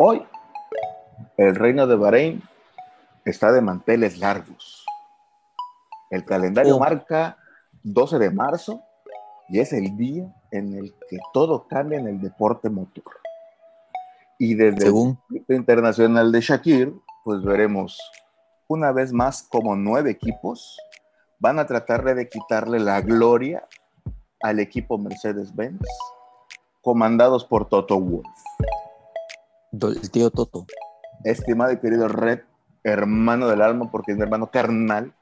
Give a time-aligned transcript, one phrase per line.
[0.00, 0.24] Hoy,
[1.36, 2.40] el reino de Bahrein
[3.24, 4.86] está de manteles largos.
[6.08, 6.78] El calendario Oh.
[6.78, 7.36] marca
[7.82, 8.80] 12 de marzo
[9.48, 13.12] y es el día en el que todo cambia en el deporte motor.
[14.38, 15.08] Y desde Según.
[15.08, 16.94] el Circuito Internacional de Shakir,
[17.24, 17.98] pues veremos
[18.68, 20.78] una vez más como nueve equipos
[21.40, 23.66] van a tratar de quitarle la gloria
[24.42, 25.80] al equipo Mercedes-Benz,
[26.82, 28.28] comandados por Toto Wolff.
[29.72, 30.66] El tío Toto.
[31.24, 32.40] Estimado y querido Red,
[32.84, 35.14] hermano del alma, porque es mi hermano carnal,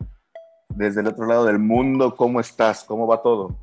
[0.69, 2.85] desde el otro lado del mundo, ¿cómo estás?
[2.85, 3.57] ¿Cómo va todo?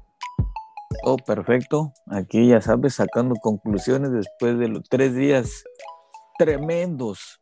[1.04, 1.94] Todo perfecto.
[2.08, 5.64] Aquí ya sabes, sacando conclusiones después de los tres días
[6.38, 7.40] tremendos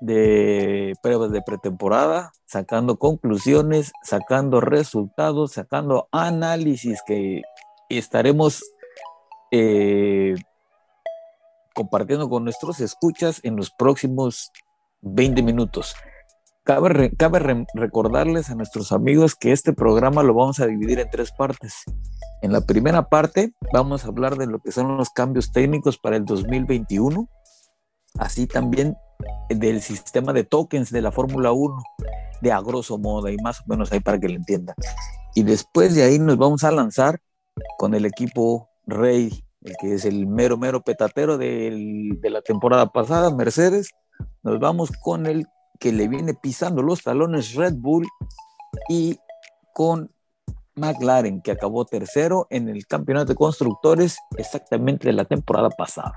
[0.00, 7.42] de pruebas de pretemporada, sacando conclusiones, sacando resultados, sacando análisis que
[7.88, 8.62] estaremos
[9.50, 10.34] eh,
[11.74, 14.50] compartiendo con nuestros escuchas en los próximos
[15.02, 15.94] 20 minutos.
[16.64, 20.98] Cabe, re- cabe re- recordarles a nuestros amigos que este programa lo vamos a dividir
[20.98, 21.82] en tres partes.
[22.40, 26.16] En la primera parte vamos a hablar de lo que son los cambios técnicos para
[26.16, 27.28] el 2021,
[28.18, 28.96] así también
[29.50, 31.82] del sistema de tokens de la Fórmula 1,
[32.40, 34.74] de a grosso modo y más o menos ahí para que lo entiendan.
[35.34, 37.20] Y después de ahí nos vamos a lanzar
[37.78, 42.86] con el equipo Rey, el que es el mero, mero petatero del- de la temporada
[42.92, 43.90] pasada, Mercedes.
[44.42, 45.46] Nos vamos con el
[45.80, 48.06] que le viene pisando los talones Red Bull
[48.88, 49.18] y
[49.72, 50.10] con
[50.76, 56.12] McLaren, que acabó tercero en el campeonato de constructores exactamente de la temporada pasada.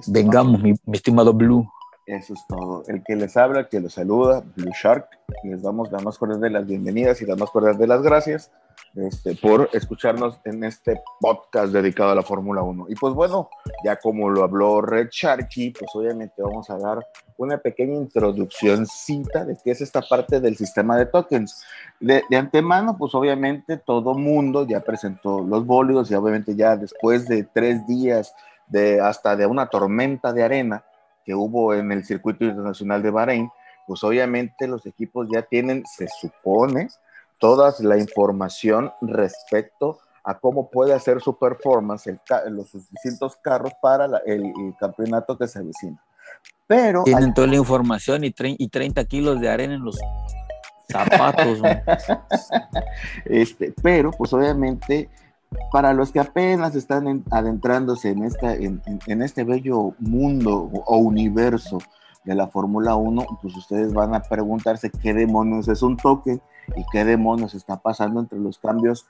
[0.00, 1.68] Estimado- Vengamos, mi, mi estimado Blue.
[2.06, 2.84] Eso es todo.
[2.86, 5.08] El que les habla, que los saluda, Blue Shark.
[5.42, 8.50] Les damos la más cordial de las bienvenidas y la más cordial de las gracias
[8.94, 12.86] este, por escucharnos en este podcast dedicado a la Fórmula 1.
[12.90, 13.48] Y pues bueno,
[13.84, 19.56] ya como lo habló Red Sharky, pues obviamente vamos a dar una pequeña introduccióncita de
[19.64, 21.64] qué es esta parte del sistema de tokens.
[22.00, 27.26] De, de antemano, pues obviamente todo mundo ya presentó los bólidos y obviamente ya después
[27.26, 28.34] de tres días
[28.68, 30.84] de hasta de una tormenta de arena,
[31.24, 33.50] que hubo en el circuito internacional de Bahrein,
[33.86, 36.88] pues obviamente los equipos ya tienen, se supone,
[37.38, 42.18] toda la información respecto a cómo puede hacer su performance el
[42.50, 46.02] los distintos carros para la- el, el campeonato que se avecina.
[46.66, 49.98] Pero Tienen toda la información y, y 30 kilos de arena en los
[50.90, 51.58] zapatos.
[53.24, 55.08] Este, pero, pues obviamente,
[55.72, 60.96] para los que apenas están en- adentrándose en, esta, en, en- este bello mundo o
[60.98, 61.78] universo
[62.24, 66.40] de la Fórmula 1, pues ustedes van a preguntarse qué demonios es un token
[66.76, 69.06] y qué demonios está pasando entre los cambios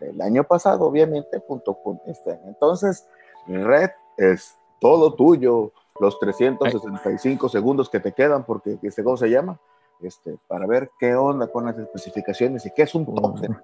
[0.00, 2.38] del año pasado, obviamente, junto con este.
[2.46, 3.08] Entonces,
[3.48, 9.58] Red, es todo tuyo, los 365 segundos que te quedan, porque, este, ¿cómo se llama?
[10.00, 13.56] Este, para ver qué onda con las especificaciones y qué es un token.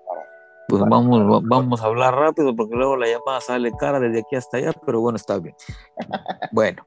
[0.68, 4.58] Pues vamos, vamos a hablar rápido porque luego la llamada sale cara desde aquí hasta
[4.58, 5.54] allá, pero bueno, está bien.
[6.52, 6.86] Bueno,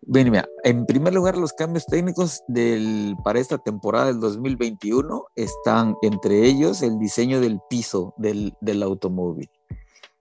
[0.00, 5.94] bien, mira, en primer lugar, los cambios técnicos del, para esta temporada del 2021 están
[6.00, 9.50] entre ellos el diseño del piso del, del automóvil.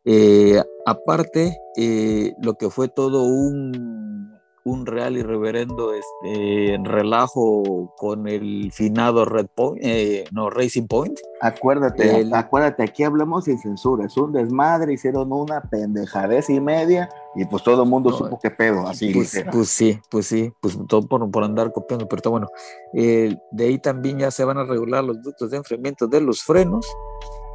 [0.04, 4.35] Eh, aparte, eh, lo que fue todo un,
[4.66, 11.20] un real y reverendo este, relajo con el finado Red Point, eh, no, Racing Point.
[11.40, 17.08] Acuérdate, El- acuérdate, aquí hablamos sin censura, es un desmadre, hicieron una pendejadez y media
[17.36, 20.52] y pues todo el mundo No, supo qué pedo, así Pues, pues sí, pues sí,
[20.60, 22.48] pues todo por, por andar copiando, pero está bueno.
[22.96, 26.42] Eh, de ahí también ya se van a regular los ductos de enfriamiento de los
[26.42, 26.88] frenos.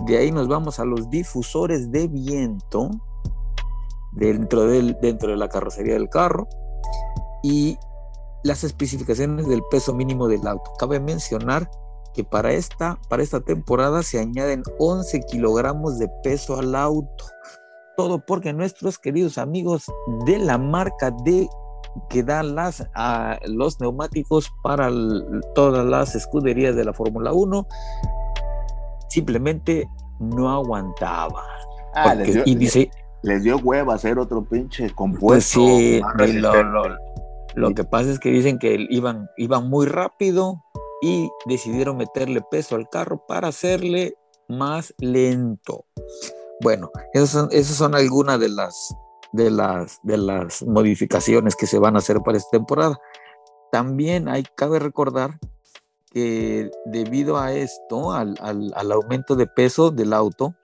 [0.07, 2.89] De ahí nos vamos a los difusores de viento
[4.13, 6.47] dentro, del, dentro de la carrocería del carro
[7.43, 7.79] y
[8.43, 10.73] las especificaciones del peso mínimo del auto.
[10.79, 11.71] Cabe mencionar
[12.15, 17.25] que para esta, para esta temporada se añaden 11 kilogramos de peso al auto.
[17.97, 19.85] Todo porque nuestros queridos amigos
[20.25, 21.49] de la marca de
[22.09, 25.23] que dan las, a los neumáticos para l-
[25.55, 27.67] todas las escuderías de la Fórmula 1
[29.09, 29.89] simplemente
[30.19, 31.43] no aguantaba.
[31.95, 32.91] Ah, Porque- les, dio, y dice,
[33.23, 35.61] les dio hueva hacer otro pinche pues compuesto.
[35.61, 36.97] sí, más lo, lo-
[37.55, 40.63] lo que pasa es que dicen que iban, iban muy rápido
[41.03, 44.15] y decidieron meterle peso al carro para hacerle
[44.49, 45.85] más lento.
[46.63, 48.95] Bueno, esas son, esas son algunas de las,
[49.33, 52.99] de, las, de las modificaciones que se van a hacer para esta temporada.
[53.73, 55.39] También hay, cabe recordar
[56.13, 60.55] que debido a esto, al, al- al aumento de peso del auto,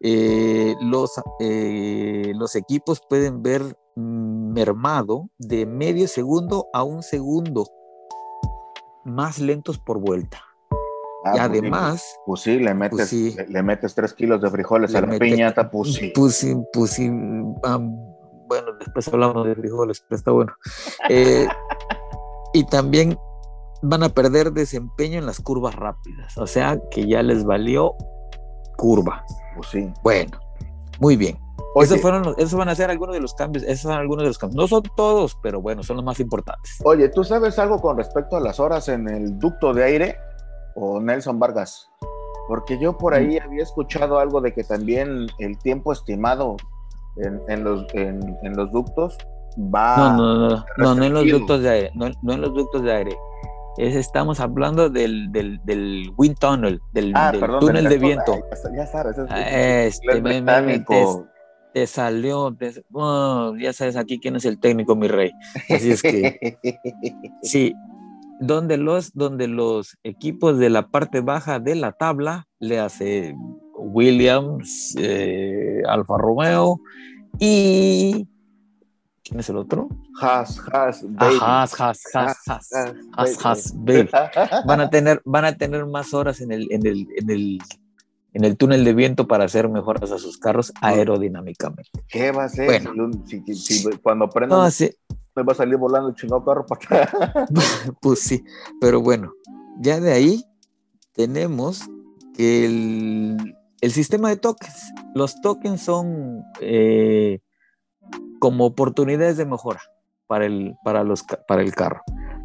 [0.00, 1.10] eh, los,
[1.40, 3.76] eh, los equipos pueden ver
[4.60, 7.66] mermado de medio segundo a un segundo
[9.04, 10.38] más lentos por vuelta.
[11.24, 13.34] Ah, y pues sí, además, Pues sí, le metes, Pues sí.
[13.36, 16.12] Le, le metes tres kilos de frijoles Le a la mete- piñata, pues sí.
[16.14, 20.52] pues sí, pues sí, bueno, después hablamos de frijoles, pero está bueno.
[21.10, 21.46] Eh,
[22.54, 23.18] y también
[23.82, 27.92] van a perder desempeño en las curvas rápidas, o sea que ya les valió
[28.78, 29.22] curva.
[29.56, 29.92] Pues sí.
[30.02, 30.38] Bueno,
[31.00, 31.36] muy bien.
[31.78, 34.22] Oye, Esos, fueron los- esos van a ser algunos de los cambios, esos son algunos
[34.22, 34.56] de los cambios.
[34.56, 36.78] No son todos, pero bueno, son los más importantes.
[36.84, 40.16] oye, ¿tú sabes algo con respecto a las horas en el ducto de aire
[40.74, 41.86] o Nelson Vargas?
[42.48, 43.16] Porque yo por Mm.
[43.16, 46.56] ahí había escuchado algo de que también el tiempo estimado
[47.16, 49.18] en, en los, en, en los ductos
[49.58, 49.96] va...
[50.16, 52.82] No, no, no, no, no en los ductos de aire, no, no en los ductos
[52.82, 53.18] de aire.
[53.78, 58.32] Es, estamos hablando del, del, del wind tunnel, del, Ah, del perdón, túnel de viento.
[58.32, 61.26] Ay, ya sa- ya sabes, es, Ah, es- Este, es me- me- me- británico.
[61.76, 65.30] Te, salió, te- oh, ya sabes aquí quién es el técnico, mi rey.
[65.68, 66.56] Así es que,
[67.42, 67.74] sí,
[68.40, 73.34] donde los, donde los equipos de la parte baja de la tabla le hace
[73.76, 76.80] Williams, eh, Alfa Romeo
[77.38, 78.26] y
[79.22, 79.90] ¿quién es el otro?
[80.18, 81.36] Haas, Ah, baby.
[81.42, 84.08] Haas, Haas, Haas, Haas, Haas, Haas, baby.
[84.64, 87.58] Van a tener, van a tener más horas en el, en el, en el,
[88.32, 91.90] en el túnel de viento para hacer mejoras a sus carros aerodinámicamente.
[92.08, 92.66] ¿Qué va a ser?
[92.66, 93.10] Bueno.
[93.26, 94.90] Si cuando prenda No, sí,
[95.34, 97.48] me va a salir volando el chingado carro para atrás.
[98.00, 98.44] pues sí,
[98.80, 99.32] pero bueno,
[99.80, 100.44] ya de ahí
[101.12, 101.82] tenemos
[102.34, 107.40] que el, el sistema de tokens, los tokens son eh,
[108.38, 109.80] como oportunidades de mejora
[110.26, 112.02] para el, para, los, para el carro.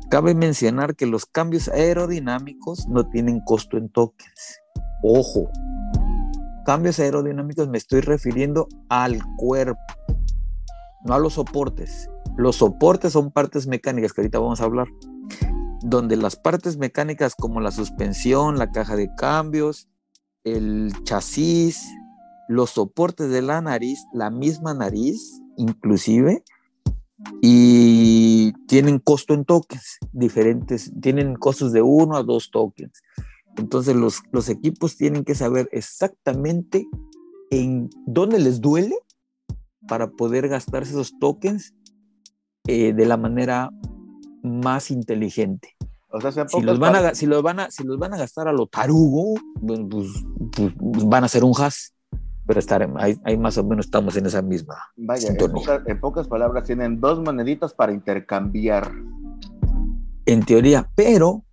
[0.10, 4.60] Cabe mencionar que los cambios aerodinámicos no tienen costo en tokens.
[5.04, 5.50] Ojo,
[6.64, 9.80] cambios aerodinámicos me estoy refiriendo al cuerpo,
[11.04, 12.08] no a los soportes.
[12.38, 14.88] Los soportes son partes mecánicas que ahorita vamos a hablar,
[15.82, 19.88] donde las partes mecánicas como la suspensión, la caja de cambios,
[20.44, 21.90] el chasis,
[22.48, 26.44] los soportes de la nariz, la misma nariz inclusive,
[27.42, 33.02] y tienen costo en tokens diferentes, tienen costos de uno a dos tokens.
[33.58, 36.88] Entonces los, los equipos tienen que saber exactamente
[37.50, 38.96] en dónde les duele
[39.88, 41.74] para poder gastarse esos tokens
[42.68, 43.72] eh, de la manera
[44.44, 45.76] más inteligente.
[46.10, 48.18] O sea, sean Si los, van a, si, los van a, si los van a
[48.18, 51.94] gastar a lo tarugo, pues, pues, pues van a ser un has,
[52.46, 54.76] pero estar, ahí, ahí más o menos estamos en esa misma.
[54.98, 58.92] Vaya, en pocas, en pocas palabras, tienen dos moneditas para intercambiar.
[60.26, 61.44] En teoría, pero,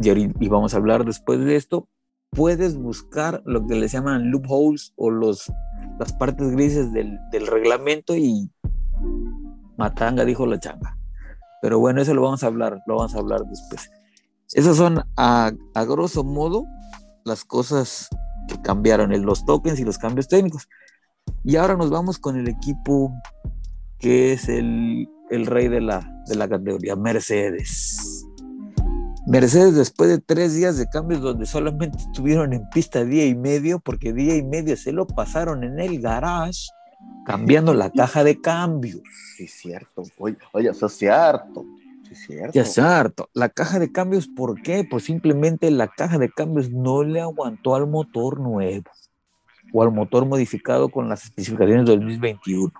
[0.00, 1.88] y, vamos a hablar después de esto,
[2.30, 5.50] puedes buscar lo que les llaman loopholes o los,
[5.98, 8.50] las partes grises del, del reglamento y
[9.76, 10.96] matanga dijo la changa.
[11.60, 13.90] Pero bueno, eso lo vamos a hablar, lo vamos a hablar después.
[14.52, 16.64] Esas son a, a grosso modo
[17.24, 18.08] las cosas
[18.48, 20.68] que cambiaron en los tokens y los cambios técnicos.
[21.44, 23.12] Y ahora nos vamos con el equipo
[23.98, 28.17] que es el, el rey de la, de la categoría, Mercedes.
[29.28, 33.78] Mercedes después de tres días de cambios donde solamente estuvieron en pista día y medio,
[33.78, 36.68] porque día y medio se lo pasaron en el garage
[37.26, 39.02] cambiando la caja de cambios.
[39.36, 40.02] Sí, cierto.
[40.16, 41.66] Oye, oye, eso es cierto.
[42.08, 42.52] Sí, cierto.
[42.54, 43.28] Ya es harto.
[43.34, 44.86] La caja de cambios, ¿por qué?
[44.88, 48.90] Pues simplemente la caja de cambios no le aguantó al motor nuevo
[49.74, 52.72] o al motor modificado con las especificaciones del 2021.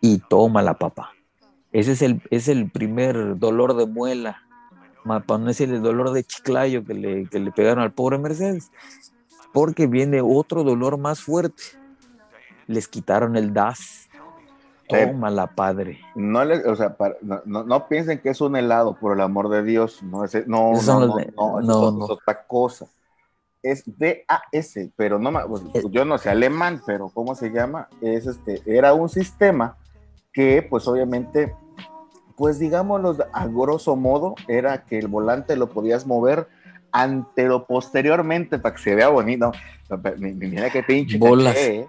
[0.00, 1.10] Y toma la papa.
[1.72, 4.43] Ese es el, es el primer dolor de muela,
[5.04, 8.70] para no decir el dolor de chiclayo que le, que le pegaron al pobre Mercedes.
[9.52, 11.62] Porque viene otro dolor más fuerte.
[12.66, 14.08] Les quitaron el DAS.
[14.88, 16.00] Eh, Toma la padre.
[16.14, 19.20] No, le, o sea, para- no, no, no piensen que es un helado, por el
[19.22, 20.02] amor de Dios.
[20.02, 22.04] No, ese, no, no, no, de- no, no, es- no.
[22.04, 22.86] es otra cosa.
[23.62, 25.82] Es DAS, pero no, pues, Eh.
[25.90, 27.88] yo no sé alemán, pero ¿cómo se llama?
[28.02, 29.76] Es este, era un sistema
[30.32, 31.54] que, pues obviamente,
[32.36, 36.48] pues digámoslo a grosso modo, era que el volante lo podías mover
[36.92, 39.52] antero posteriormente para que se vea bonito.
[40.18, 41.54] Mi- mi- Mira qué pinche Bolas.
[41.56, 41.86] ¿eh?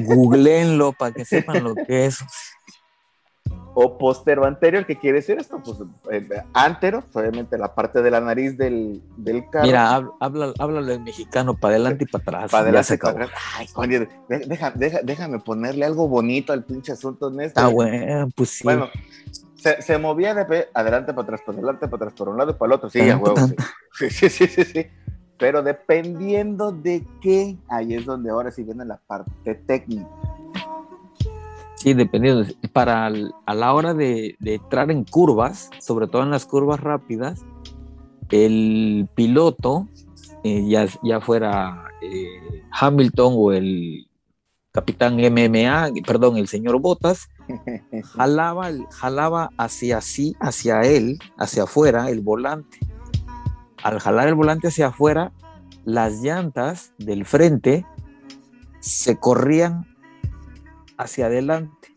[0.00, 2.18] Googleenlo para que sepan lo que es.
[3.74, 5.58] o postero anterior, ¿qué quiere decir esto?
[5.64, 5.78] Pues
[6.10, 9.64] eh, antero, obviamente la parte de la nariz del, del carro.
[9.66, 12.50] Mira, hab- habla, háblalo en mexicano, para adelante y para atrás.
[12.50, 13.30] para adelante y para atrás.
[13.56, 17.46] Ay, coño, de- deja- deja- déjame ponerle algo bonito al pinche asunto en este.
[17.60, 18.64] Está bueno, pues sí.
[18.64, 18.88] Bueno,
[19.62, 22.54] se, se movía de adelante para atrás, para adelante para atrás, por un lado y
[22.54, 22.90] para el otro.
[22.90, 23.56] Sí, a huevo, tan, sí.
[23.98, 24.86] Sí, sí, sí, sí, sí.
[25.38, 30.08] Pero dependiendo de qué, ahí es donde ahora sí viene la parte técnica.
[31.76, 32.44] Sí, dependiendo.
[32.72, 37.44] Para a la hora de, entrar en curvas, sobre todo en las curvas rápidas,
[38.30, 39.88] el piloto,
[40.42, 44.08] eh, ya, ya fuera eh, Hamilton o el
[44.72, 47.28] capitán MMA, perdón, el señor Botas,
[48.04, 52.78] jalaba, jalaba hacia sí, hacia él, hacia afuera, el volante.
[53.82, 55.32] Al jalar el volante hacia afuera,
[55.84, 57.86] las llantas del frente
[58.80, 59.86] se corrían
[60.96, 61.88] hacia adelante.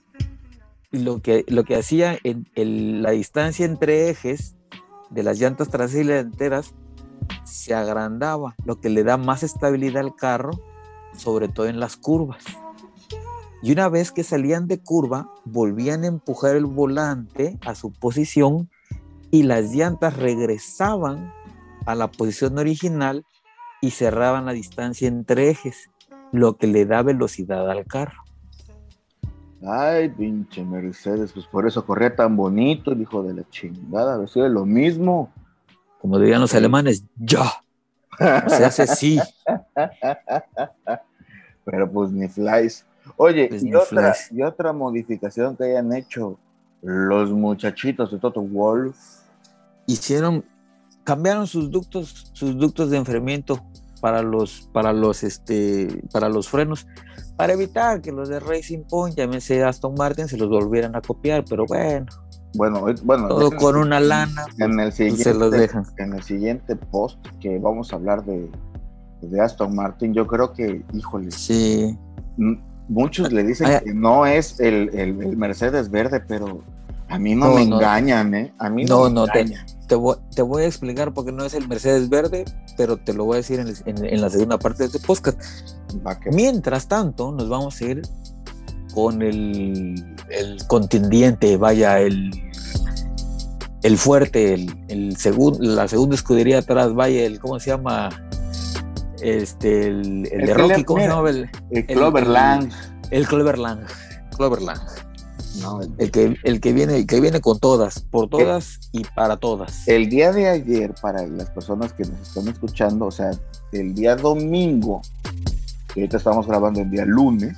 [0.91, 4.55] Y lo que, lo que hacía en la distancia entre ejes
[5.09, 6.73] de las llantas traseras y delanteras
[7.43, 10.51] se agrandaba, lo que le da más estabilidad al carro,
[11.15, 12.43] sobre todo en las curvas.
[13.65, 18.69] Y una vez que salían de curva, volvían a empujar el volante a su posición
[19.31, 21.33] y las llantas regresaban
[21.87, 23.25] a la posición original
[23.81, 25.89] y cerraban la distancia entre ejes,
[26.31, 28.21] lo que le da velocidad al carro.
[29.65, 34.65] Ay, pinche Mercedes, pues por eso corría tan bonito el hijo de la chingada, lo
[34.67, 35.33] mismo.
[35.99, 37.51] Como dirían los alemanes, ya.
[38.47, 39.19] Se hace sí.
[41.65, 42.85] Pero pues ni flies.
[43.17, 46.37] Oye, pues y, otra, y otra modificación que hayan hecho
[46.81, 48.95] los muchachitos de Toto Wolf.
[49.87, 50.43] Hicieron,
[51.03, 53.61] cambiaron sus ductos, sus ductos de enfriamiento
[54.01, 56.87] para los, para los, este, para los frenos,
[57.35, 61.43] para evitar que los de Racing Point, llámese Aston Martin, se los volvieran a copiar,
[61.49, 62.05] pero bueno.
[62.53, 64.45] Bueno, bueno, todo con una lana.
[64.59, 65.85] En el siguiente, se los dejan.
[65.97, 68.49] En el siguiente post que vamos a hablar de,
[69.21, 71.31] de Aston Martin, yo creo que, híjole.
[71.31, 71.97] Sí.
[72.87, 76.61] Muchos le dicen que no es el, el, Mercedes verde, pero
[77.09, 78.53] a mí no, me engañan, ¿eh?
[78.59, 82.09] A mí no, no, me engañan te voy, a explicar porque no es el Mercedes
[82.09, 82.45] verde,
[82.77, 85.39] pero te lo voy a decir en, la segunda parte de este podcast.
[86.31, 88.01] Mientras tanto, nos vamos a ir
[88.93, 90.15] con el,
[90.67, 92.31] contendiente, vaya, el,
[93.83, 95.15] el fuerte, el, el
[95.59, 98.09] la segunda escudería atrás, vaya, el, ¿cómo se llama?
[99.21, 101.29] Este, el, de Rocky, ¿cómo se llama?
[101.29, 102.71] El, Cloverland.
[103.11, 103.87] El, Cloverland.
[104.35, 105.05] Cloverland
[105.97, 109.87] el, que, el, que viene, el que viene con todas, por todas y para todas.
[109.87, 113.31] El día de ayer, para las personas que nos están escuchando, o sea,
[113.71, 115.01] el día domingo,
[115.93, 117.57] que ahorita estamos grabando el día lunes,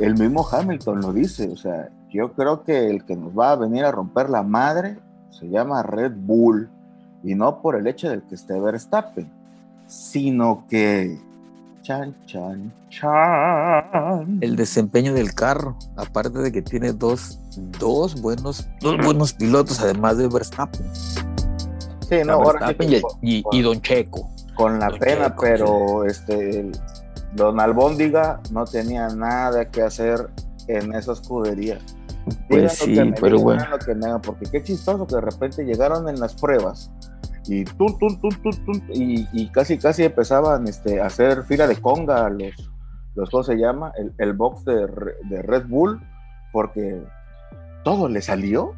[0.00, 3.56] el mismo Hamilton lo dice, o sea, yo creo que el que nos va a
[3.56, 4.98] venir a romper la madre
[5.30, 6.70] se llama Red Bull,
[7.22, 9.30] y no por el hecho de que esté Verstappen,
[9.86, 11.18] sino que
[11.82, 14.38] Chan, chan, chan.
[14.40, 17.40] El desempeño del carro, aparte de que tiene dos,
[17.80, 20.86] dos buenos, dos buenos pilotos, además de Verstappen.
[22.08, 24.30] Sí, no, Verstappen y, Don Checo.
[24.54, 26.70] Con la pena, pero este
[27.34, 30.30] Don Albóndiga no tenía nada que hacer
[30.68, 31.80] en esa escudería.
[32.48, 33.64] Pues sí, pero bueno.
[34.22, 36.92] porque qué chistoso que de repente llegaron en las pruebas
[37.48, 37.64] y,
[39.32, 42.70] y, casi casi empezaban este, a hacer fila de conga los,
[43.14, 43.92] los ¿cómo se llama?
[44.18, 44.86] El, box de,
[45.42, 46.00] Red Bull,
[46.52, 47.02] porque
[47.84, 48.74] todo le salió.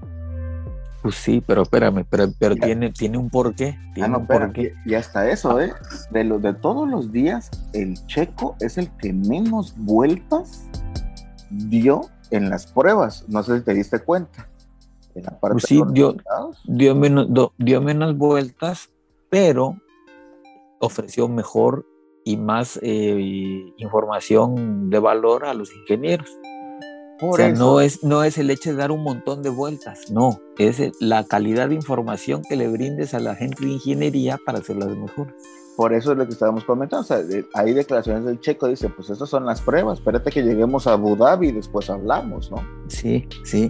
[1.02, 3.78] Pues sí, pero espérame, pero, pero tiene, tiene un porqué.
[4.00, 4.26] ah, no,
[4.86, 5.72] Y, hasta eso, ¿eh?
[6.10, 10.66] De, lo, de todos los días, el checo es el que menos vueltas
[11.50, 13.26] dio en las pruebas.
[13.28, 14.48] No sé si te diste cuenta.
[15.40, 16.16] Pues sí, dio,
[16.64, 17.28] dio, menos,
[17.58, 18.90] dio menos vueltas,
[19.30, 19.76] pero
[20.80, 21.86] ofreció mejor
[22.24, 26.28] y más eh, información de valor a los ingenieros.
[27.20, 30.40] o sea, no es, no es el hecho de dar un montón de vueltas, no,
[30.58, 34.96] es la calidad de información que le brindes a la gente de ingeniería para hacerlas
[34.96, 35.34] mejores.
[35.76, 37.02] Por eso es lo que estábamos comentando.
[37.02, 37.20] O sea,
[37.54, 41.16] hay declaraciones del checo, dice, pues estas son las pruebas, espérate que lleguemos a Abu
[41.16, 42.64] Dhabi y después hablamos, ¿no?
[42.86, 43.68] Sí, sí.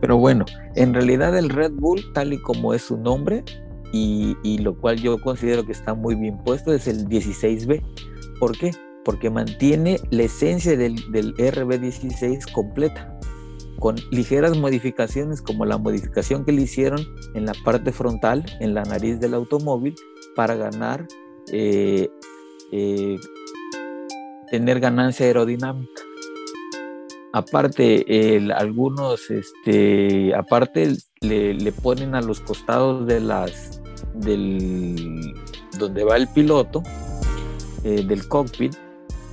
[0.00, 3.44] Pero bueno, en realidad el Red Bull, tal y como es su nombre,
[3.92, 7.82] y, lo cual yo considero que está muy bien puesto, es el 16B.
[8.38, 8.70] ¿Por qué?
[9.04, 13.18] Porque mantiene la esencia del, del RB16 completa,
[13.78, 17.00] con ligeras modificaciones como la modificación que le hicieron
[17.34, 19.94] en la parte frontal, en la nariz del automóvil,
[20.36, 21.06] para ganar,
[21.52, 22.08] eh,
[22.72, 23.16] eh,
[24.50, 26.02] tener ganancia aerodinámica.
[27.32, 33.80] Aparte, algunos, este, aparte le, ponen a los costados de las,
[34.14, 35.32] del,
[35.78, 36.82] donde va el piloto,
[37.84, 38.74] eh, del cockpit,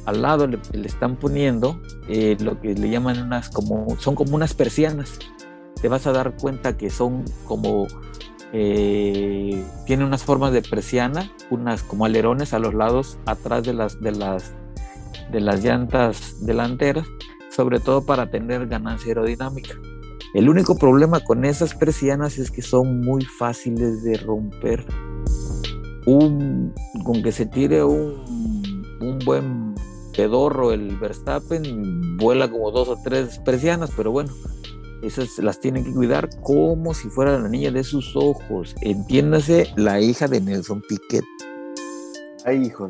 [0.06, 4.54] al lado le, están poniendo eh, lo que le llaman unas, como, son como unas
[4.54, 5.18] persianas.
[5.82, 7.88] Te vas a dar cuenta que son como,
[8.54, 14.00] eh, tiene unas formas de persiana, unas como alerones a los lados, atrás de las,
[14.02, 14.54] de las,
[15.32, 17.08] de las llantas delanteras
[17.58, 19.74] sobre todo para tener ganancia aerodinámica.
[20.36, 24.86] El único problema con esas persianas es que son muy fáciles de romper.
[26.06, 26.72] Un,
[27.04, 29.74] con que se tire un, un buen
[30.16, 34.32] pedorro el Verstappen, vuela como dos o tres persianas, pero bueno,
[35.02, 38.76] esas las tienen que cuidar como si fuera la niña de sus ojos.
[38.82, 41.26] Entiéndase, la hija de Nelson Piquet.
[42.46, 42.86] Ay, hijo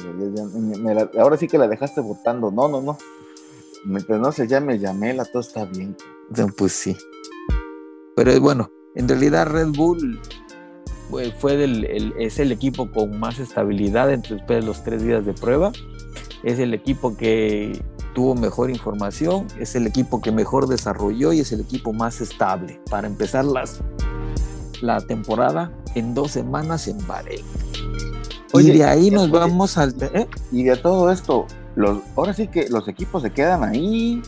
[1.18, 2.52] ahora sí que la dejaste votando.
[2.52, 2.98] No, no, no.
[3.88, 5.96] Mientras no se llame Yamela, todo está bien.
[6.58, 6.98] Pues sí.
[8.18, 10.20] Pero bueno, en realidad Red Bull
[11.40, 15.34] fue del, es el equipo con más estabilidad entre después de los tres días de
[15.34, 15.72] prueba.
[16.44, 17.82] Es el equipo que
[18.14, 22.82] tuvo mejor información, es el equipo que mejor desarrolló y es el equipo más estable
[22.90, 23.80] para empezar las,
[24.82, 27.46] la temporada en dos semanas en Bahrein.
[28.54, 29.96] y de ahí nos vamos al...
[30.14, 30.28] ¿eh?
[30.52, 34.22] Y de todo esto, los, ahora sí que los equipos se quedan ahí,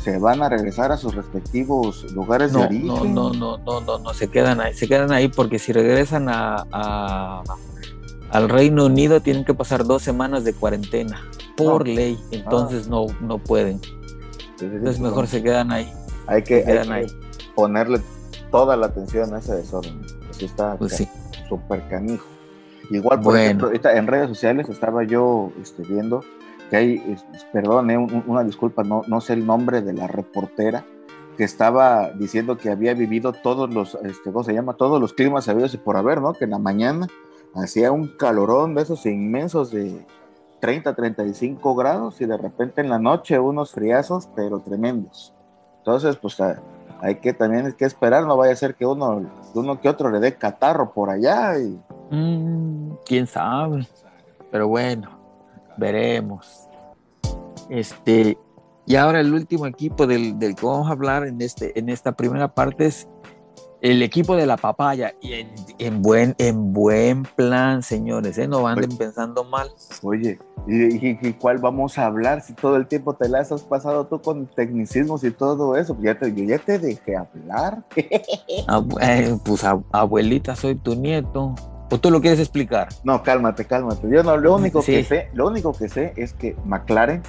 [0.00, 2.86] se van a regresar a sus respectivos lugares de origen.
[2.86, 6.28] No, no, no, no, no, no, se quedan ahí, se quedan ahí porque si regresan
[6.28, 7.42] a,
[8.30, 11.20] al Reino Unido tienen que pasar dos semanas de cuarentena
[11.56, 13.80] por ley, entonces no, no pueden.
[14.60, 15.92] Entonces mejor se quedan ahí.
[16.28, 16.64] Hay que,
[17.56, 18.00] ponerle
[18.52, 20.02] toda la atención a ese desorden.
[20.30, 21.04] Así está pues
[21.48, 22.26] súper canijo.
[22.90, 26.22] Igual, por ejemplo, en redes sociales estaba yo este, viendo
[26.70, 27.16] que
[27.52, 30.84] perdón, eh, una disculpa, no, sé el nombre de la reportera
[31.36, 34.74] que estaba diciendo que había vivido todos los, este, ¿cómo se llama?
[34.74, 36.32] Todos los climas habidos y por haber, ¿no?
[36.32, 37.08] Que en la mañana
[37.54, 40.06] hacía un calorón de esos inmensos de
[40.60, 45.34] 30, 35 grados y de repente en la noche unos friazos, pero tremendos.
[45.78, 46.38] Entonces, pues
[47.00, 50.20] hay que también que esperar, no vaya a ser que uno, uno que otro le
[50.20, 51.58] dé catarro por allá.
[51.58, 51.78] Y...
[52.10, 53.86] Mm, Quién sabe,
[54.50, 55.15] pero bueno,
[55.76, 56.68] veremos.
[57.68, 58.38] Este,
[58.86, 62.12] y ahora el último equipo del, del, que vamos a hablar en, este, en esta
[62.12, 63.08] primera parte es
[63.80, 65.14] el equipo de la papaya.
[65.20, 65.46] Y
[65.78, 68.48] en, buen, en buen plan, señores, ¿eh?
[68.48, 69.70] no anden pensando mal.
[70.02, 74.20] Oye, ¿y, cuál vamos a hablar si todo el tiempo te las has pasado tú
[74.20, 75.96] con tecnicismos y todo eso?
[76.00, 77.84] Ya te, yo ya te dejé hablar.
[78.68, 81.54] Ah, eh, pues abuelita, soy tu nieto.
[81.90, 82.88] ¿O tú lo quieres explicar?
[83.04, 84.08] No, cálmate, cálmate.
[84.10, 87.22] Yo no, lo único que sé, lo único que sé es que McLaren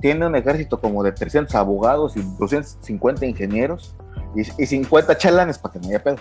[0.00, 3.94] tiene un ejército como de 300 abogados y 250 ingenieros
[4.34, 6.16] y, 50 chalanes para que no haya pedo.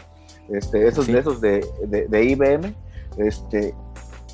[0.50, 1.66] Este, esos de esos de,
[2.10, 2.76] de, IBM,
[3.18, 3.74] este,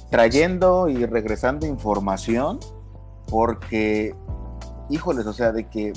[0.09, 2.59] trayendo y regresando información,
[3.27, 4.15] porque,
[4.89, 5.93] híjoles, o sea, de que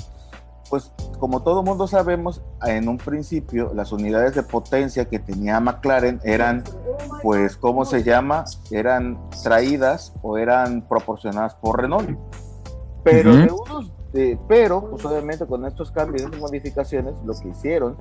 [0.71, 6.21] pues como todo mundo sabemos, en un principio las unidades de potencia que tenía McLaren
[6.23, 6.63] eran,
[7.21, 8.45] pues, ¿cómo se llama?
[8.71, 12.17] Eran traídas o eran proporcionadas por Renault.
[13.03, 13.91] Pero de unos,
[14.47, 17.97] pero, pues obviamente con estos cambios y modificaciones, lo que hicieron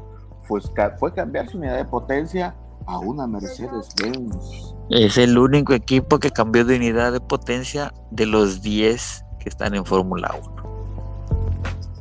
[0.47, 2.55] pues, fue cambiar su unidad de potencia
[2.87, 4.77] a una Mercedes-Benz.
[4.91, 9.75] Es el único equipo que cambió de unidad de potencia de los 10 que están
[9.75, 10.70] en Fórmula 1.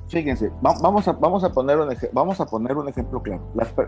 [0.10, 3.44] Fíjense, vamos a, vamos a, poner, un vamos a poner un ejemplo claro.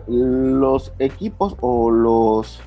[0.08, 2.62] los equipos o los,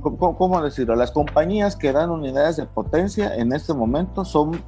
[0.00, 0.96] ¿cómo, decirlo?
[0.96, 4.64] Las compañías que dan unidades de potencia en este momento son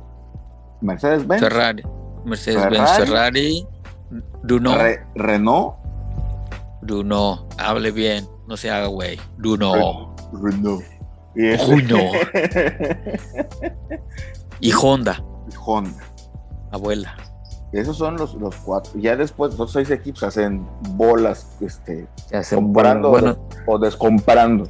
[0.80, 1.40] Mercedes-Benz.
[1.40, 1.82] Ferrari.
[2.24, 3.66] Mercedes-Benz, Ferrari,
[4.44, 4.78] Renault.
[5.16, 5.74] Renault.
[6.82, 9.18] Renault, hable bien, no se haga güey.
[9.38, 10.20] Renault.
[10.40, 10.84] Renault.
[11.34, 12.14] Y, Renault.
[14.60, 15.20] y Honda.
[15.50, 16.00] Y Honda.
[16.70, 17.16] Abuela.
[17.72, 18.92] Esos son los, los cuatro.
[18.96, 24.68] Ya después los seis equipos hacen bolas, este, hacen comprando bueno, o descomprando.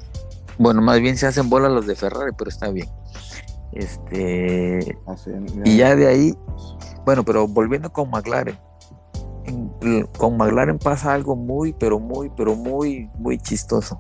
[0.59, 2.89] Bueno, más bien se hacen bolas los de Ferrari, pero está bien.
[3.73, 4.99] Este.
[5.65, 6.35] y ya de ahí,
[7.07, 8.59] bueno, pero volviendo con McLaren.
[10.19, 13.99] con McLaren pasa algo muy, pero muy, pero muy, muy chistoso.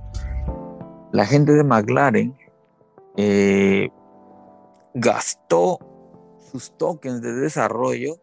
[1.13, 2.37] La gente de McLaren
[3.17, 3.89] eh,
[4.93, 5.79] gastó
[6.51, 8.19] sus tokens de desarrollo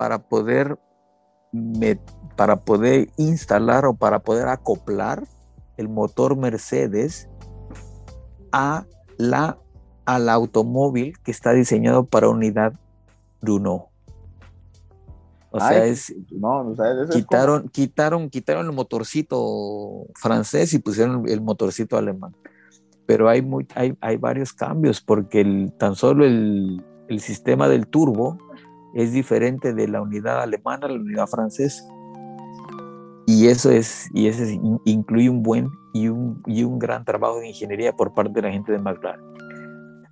[0.00, 0.78] para poder,
[2.34, 5.24] para poder instalar o para poder acoplar
[5.76, 7.28] el motor Mercedes
[8.50, 8.86] a
[9.18, 9.58] la,
[10.06, 12.72] al automóvil que está diseñado para unidad
[13.42, 13.90] Bruno.
[15.50, 16.74] O sea, es, no,
[17.10, 22.34] quitaron, quitaron, quitaron el motorcito francés y pusieron el motorcito alemán.
[23.04, 27.86] Pero hay, muy, hay, hay varios cambios porque el, tan solo el, el sistema del
[27.86, 28.38] turbo
[28.94, 31.84] es diferente de la unidad alemana la unidad francesa.
[33.26, 34.42] Y eso es, y eso
[34.84, 38.50] incluye un buen y un, y un gran trabajo de ingeniería por parte de la
[38.50, 39.24] gente de McLaren.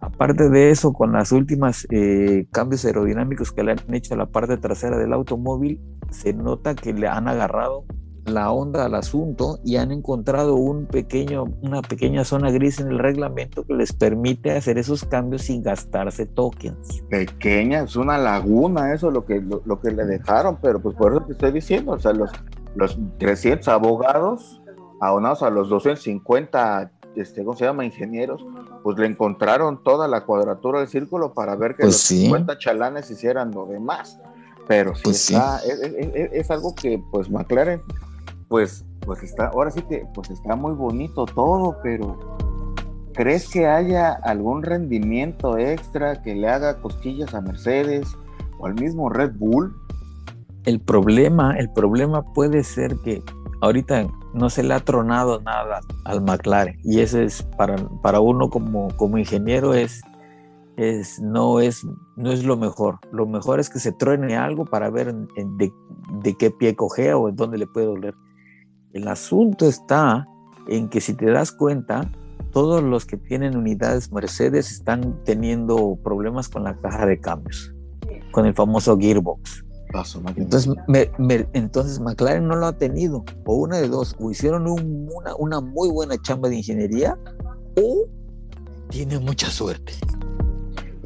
[0.01, 4.27] Aparte de eso, con las últimas eh, cambios aerodinámicos que le han hecho a la
[4.27, 7.85] parte trasera del automóvil, se nota que le han agarrado
[8.29, 12.99] la onda al asunto y han encontrado un pequeño, una pequeña zona gris en el
[12.99, 17.03] reglamento que les permite hacer esos cambios sin gastarse tokens.
[17.11, 21.23] Pequeña, es una laguna eso lo que, lo, que le dejaron, pero pues por eso
[21.23, 22.31] te estoy diciendo, o sea, los,
[22.75, 24.61] los 300 abogados
[25.01, 27.85] aunados a los 250, este, ¿cómo se llama?
[27.85, 28.45] Ingenieros,
[28.83, 32.23] pues le encontraron toda la cuadratura del círculo para ver que Pues los sí.
[32.23, 34.19] 50 chalanes hicieran lo demás.
[34.67, 35.81] Pero sí Pues está, es-
[36.33, 37.81] es algo que pues McLaren,
[38.49, 42.19] pues, pues está, ahora sí que pues está muy bonito todo, pero
[43.15, 48.17] ¿crees que haya algún rendimiento extra que le haga cosquillas a Mercedes
[48.59, 49.75] o al mismo Red Bull?
[50.65, 53.23] El problema, el problema puede ser que
[53.61, 58.51] ahorita no se le ha tronado nada al McLaren y eso es para, para uno
[58.51, 60.03] como, como ingeniero es,
[60.77, 62.99] es, no, es, no es lo mejor.
[63.11, 65.73] Lo mejor es que se truene algo para ver de,
[66.23, 68.15] de qué pie cojea o en dónde le puede doler.
[68.93, 70.27] El asunto está
[70.69, 72.11] en que si te das cuenta,
[72.53, 77.73] todos los que tienen unidades Mercedes están teniendo problemas con la caja de cambios,
[78.33, 79.65] con el famoso gearbox.
[79.93, 80.21] Paso.
[80.37, 84.67] Entonces, me- me- entonces McLaren no lo ha tenido, o una de dos, o hicieron
[84.67, 87.17] un- una, una muy buena chamba de ingeniería,
[87.77, 88.07] o
[88.91, 89.95] tiene mucha suerte.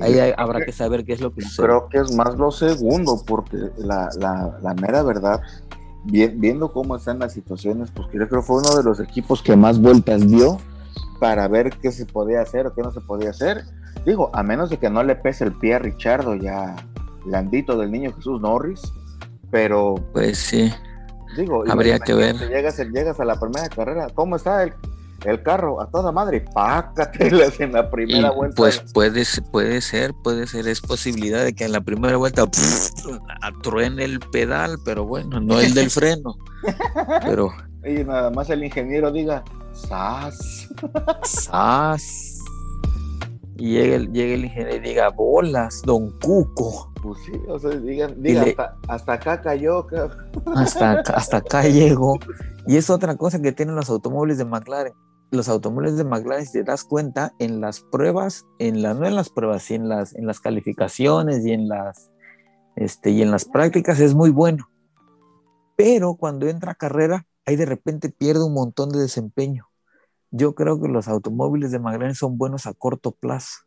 [0.00, 1.66] Ahí hay- habrá que saber qué es lo que sucede.
[1.66, 5.40] Creo que es más lo segundo, porque la, la, la mera verdad,
[6.04, 9.56] vi- viendo cómo están las situaciones, pues creo que fue uno de los equipos que
[9.56, 10.58] más vueltas dio
[11.20, 13.64] para ver qué se podía hacer o qué no se podía hacer.
[14.04, 16.74] Digo, a menos de que no le pese el pie a Richardo ya
[17.24, 18.80] blandito del niño Jesús Norris,
[19.50, 20.72] pero Pues sí,
[21.36, 22.36] digo, Habría que ver.
[22.48, 24.72] Llegas, llegas a la primera carrera, ¿cómo está el,
[25.24, 25.80] el carro?
[25.80, 28.56] A toda madre, pácatelas en la y primera vuelta.
[28.56, 32.44] pues puede, ser- puede ser, puede ser, es posibilidad de que en la primera vuelta
[33.62, 36.36] truene el pedal, pero bueno, no el del freno.
[37.24, 37.50] Pero,
[37.84, 40.68] Y nada más el ingeniero diga, ¡Sas!
[41.24, 42.38] ¡zas!
[43.56, 46.92] Y llega el, llega el ingeniero y diga, bolas, don Cuco.
[47.02, 49.86] Pues sí, o sea, digan, diga, hasta, hasta acá cayó.
[49.86, 50.30] cabrón.
[50.54, 52.18] hasta, hasta acá llego.
[52.66, 54.92] Y es otra cosa que tienen los automóviles de McLaren.
[55.32, 59.16] Los automóviles de McLaren, si te das cuenta, en las pruebas, en la, no en
[59.16, 62.12] las pruebas, en las, en las calificaciones y en las,
[62.76, 64.68] este, y en las prácticas es muy bueno.
[65.74, 69.68] Pero cuando entra a carrera, ahí de repente pierde un montón de desempeño.
[70.30, 73.60] Yo creo que los automóviles de McLaren son buenos a corto plazo.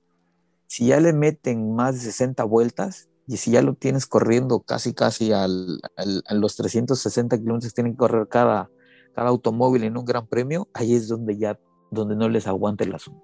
[0.67, 4.93] Si ya le meten más de 60 vueltas y si ya lo tienes corriendo casi
[4.93, 8.69] casi a los 360 kilómetros que tienen que correr cada,
[9.15, 11.57] cada automóvil en un gran premio, ahí es donde ya
[11.91, 13.23] donde no les aguanta el asunto.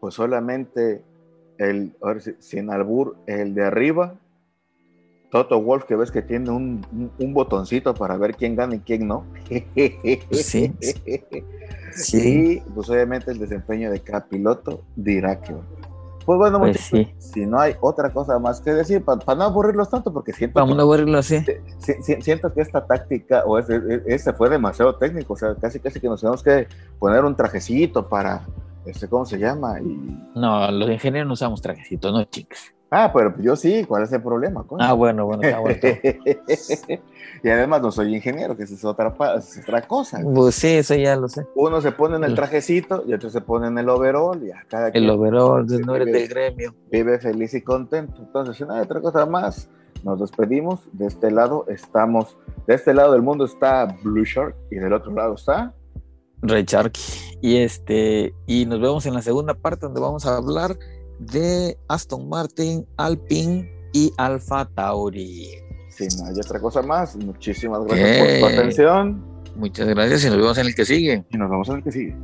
[0.00, 1.02] Pues solamente
[1.58, 4.18] el, ahora sí, sin albur, el de arriba,
[5.30, 8.80] Toto Wolf, que ves que tiene un, un- un botoncito para ver quién gana y
[8.80, 9.24] quién no.
[10.30, 10.72] Sí.
[11.94, 15.54] Sí, Y pues obviamente el desempeño de cada piloto dirá que.
[16.24, 17.30] Pues bueno, pues muchachos, sí.
[17.32, 20.74] si no hay otra cosa más que decir, para no aburrirlos tanto, porque siento Vamos
[20.76, 20.84] que a
[21.78, 25.80] si- si- siento que esta táctica o e- ese fue demasiado técnico, o sea, casi
[25.80, 28.42] casi que nos tenemos que poner un trajecito para,
[28.86, 29.80] este, ¿cómo se llama?
[29.80, 32.72] Y, No, los ingenieros no usamos trajecitos, no chicos.
[32.92, 34.64] Ah, pero yo sí, ¿cuál es el problema?
[34.64, 34.84] coño?
[34.84, 35.78] Ah, bueno, bueno, está bueno.
[37.42, 40.20] y además no soy ingeniero, que esa es otra, es otra cosa.
[40.22, 41.44] Pues sí, eso ya lo sé.
[41.56, 44.64] Uno se pone en el trajecito y otro se pone en el overall y a
[44.68, 46.74] cada El quien overall, entonces no eres del gremio.
[46.90, 48.20] vive feliz y contento.
[48.20, 49.68] Entonces, hay otra cosa más,
[50.04, 50.80] nos despedimos.
[50.92, 55.12] De este lado estamos, de este lado del mundo está Blue Shark y del otro
[55.12, 55.74] lado está
[56.42, 57.02] Ray Sharkey.
[57.40, 60.76] Y este, y nos vemos en la segunda parte donde vamos a hablar
[61.26, 65.48] de Aston Martin, Alpine y Alfa Tauri.
[65.90, 68.38] Si no hay otra cosa más, muchísimas gracias por Ok.
[68.38, 71.24] su atención Muchas gracias y nos vemos en el que sigue.
[71.30, 72.16] y nos vemos en el que sigue.